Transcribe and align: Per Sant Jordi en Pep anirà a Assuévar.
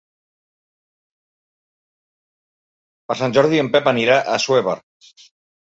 Per 3.13 3.19
Sant 3.21 3.37
Jordi 3.41 3.65
en 3.67 3.71
Pep 3.79 3.95
anirà 3.95 4.21
a 4.27 4.39
Assuévar. 4.41 4.77